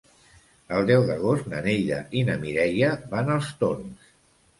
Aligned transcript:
El 0.77 0.85
deu 0.91 1.03
d'agost 1.09 1.49
na 1.51 1.59
Neida 1.67 1.99
i 2.21 2.23
na 2.29 2.37
Mireia 2.45 2.89
van 3.13 3.31
als 3.35 3.51
Torms. 3.61 4.09